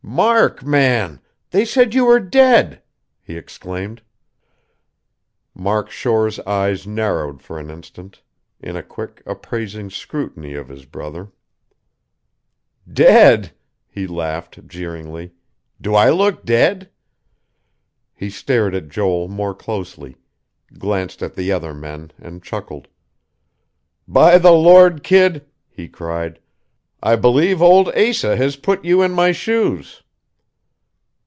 [0.03, 1.21] "Mark, man!
[1.51, 2.81] They said you were dead,"
[3.21, 4.01] he exclaimed.
[5.55, 8.21] Mark Shore's eyes narrowed for an instant,
[8.59, 11.31] in a quick, appraising scrutiny of his brother.
[12.91, 13.53] "Dead?"
[13.87, 15.31] he laughed, jeeringly.
[15.79, 16.89] "Do I look dead?"
[18.13, 20.17] He stared at Joel more closely,
[20.77, 22.89] glanced at the other men, and chuckled.
[24.09, 26.39] "By the Lord, kid," he cried,
[27.03, 30.03] "I believe old Asa has put you in my shoes."